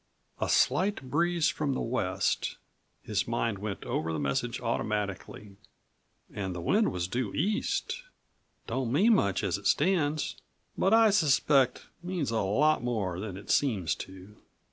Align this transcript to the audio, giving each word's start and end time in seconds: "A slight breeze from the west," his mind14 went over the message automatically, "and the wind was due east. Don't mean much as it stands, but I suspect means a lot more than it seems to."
"A 0.39 0.49
slight 0.49 0.99
breeze 1.03 1.49
from 1.49 1.75
the 1.75 1.79
west," 1.81 2.57
his 3.03 3.25
mind14 3.25 3.57
went 3.59 3.83
over 3.83 4.11
the 4.11 4.17
message 4.17 4.59
automatically, 4.59 5.57
"and 6.33 6.55
the 6.55 6.59
wind 6.59 6.91
was 6.91 7.07
due 7.07 7.35
east. 7.35 8.01
Don't 8.65 8.91
mean 8.91 9.13
much 9.13 9.43
as 9.43 9.59
it 9.59 9.67
stands, 9.67 10.37
but 10.75 10.91
I 10.91 11.11
suspect 11.11 11.85
means 12.01 12.31
a 12.31 12.39
lot 12.41 12.83
more 12.83 13.19
than 13.19 13.37
it 13.37 13.51
seems 13.51 13.93
to." 13.97 14.37